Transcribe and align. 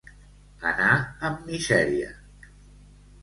Anar 0.69 0.95
amb 1.29 1.43
misèria. 1.49 2.09